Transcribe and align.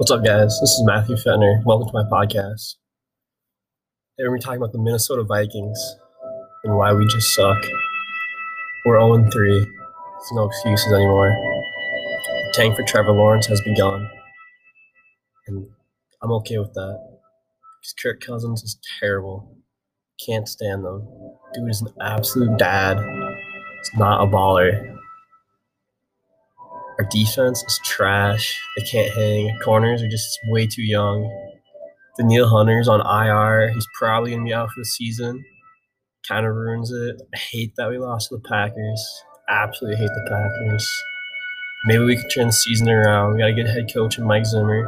What's 0.00 0.10
up, 0.10 0.24
guys? 0.24 0.58
This 0.62 0.70
is 0.70 0.82
Matthew 0.86 1.14
Fenner. 1.14 1.60
Welcome 1.66 1.88
to 1.88 1.92
my 1.92 2.04
podcast. 2.04 2.76
Today 4.16 4.30
we're 4.30 4.38
talking 4.38 4.56
about 4.56 4.72
the 4.72 4.78
Minnesota 4.78 5.24
Vikings 5.24 5.78
and 6.64 6.74
why 6.74 6.94
we 6.94 7.06
just 7.06 7.34
suck. 7.34 7.62
We're 8.86 8.98
0 8.98 9.28
3. 9.30 9.58
There's 9.58 9.68
no 10.32 10.46
excuses 10.46 10.90
anymore. 10.90 11.28
The 11.28 12.52
tank 12.54 12.76
for 12.76 12.82
Trevor 12.82 13.12
Lawrence 13.12 13.44
has 13.48 13.60
begun. 13.60 14.08
And 15.46 15.66
I'm 16.22 16.32
okay 16.32 16.56
with 16.56 16.72
that. 16.72 16.98
Because 17.82 17.94
Kirk 18.02 18.22
Cousins 18.22 18.62
is 18.62 18.78
terrible. 19.00 19.54
Can't 20.24 20.48
stand 20.48 20.82
them. 20.82 21.06
Dude 21.52 21.68
is 21.68 21.82
an 21.82 21.88
absolute 22.00 22.56
dad. 22.56 22.96
He's 22.96 23.98
not 23.98 24.26
a 24.26 24.26
baller. 24.26 24.96
Our 27.00 27.06
defense 27.08 27.64
is 27.66 27.80
trash. 27.82 28.60
They 28.76 28.84
can't 28.84 29.10
hang. 29.14 29.58
Corners 29.64 30.02
are 30.02 30.08
just 30.08 30.38
way 30.48 30.66
too 30.66 30.82
young. 30.82 31.24
Danielle 32.18 32.46
Hunter's 32.46 32.88
on 32.88 33.00
IR. 33.00 33.70
He's 33.72 33.86
probably 33.98 34.32
gonna 34.32 34.44
be 34.44 34.52
out 34.52 34.68
for 34.68 34.82
the 34.82 34.84
season. 34.84 35.42
Kind 36.28 36.44
of 36.44 36.54
ruins 36.54 36.92
it. 36.92 37.16
I 37.34 37.38
hate 37.38 37.72
that 37.78 37.88
we 37.88 37.96
lost 37.96 38.28
to 38.28 38.36
the 38.36 38.42
Packers. 38.46 39.22
Absolutely 39.48 39.96
hate 39.96 40.10
the 40.10 40.26
Packers. 40.28 40.86
Maybe 41.86 42.04
we 42.04 42.16
can 42.16 42.28
turn 42.28 42.46
the 42.48 42.52
season 42.52 42.90
around. 42.90 43.32
We 43.32 43.38
got 43.38 43.48
a 43.48 43.54
good 43.54 43.66
head 43.66 43.90
coach 43.90 44.18
in 44.18 44.26
Mike 44.26 44.44
Zimmer. 44.44 44.86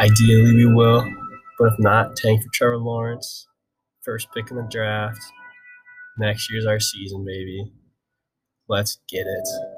Ideally, 0.00 0.56
we 0.56 0.66
will. 0.66 1.08
But 1.56 1.72
if 1.72 1.78
not, 1.78 2.16
tank 2.16 2.42
for 2.42 2.48
Trevor 2.52 2.78
Lawrence. 2.78 3.46
First 4.04 4.26
pick 4.34 4.50
in 4.50 4.56
the 4.56 4.66
draft. 4.68 5.20
Next 6.18 6.50
year's 6.50 6.66
our 6.66 6.80
season, 6.80 7.24
baby. 7.24 7.70
Let's 8.68 8.98
get 9.08 9.24
it. 9.28 9.77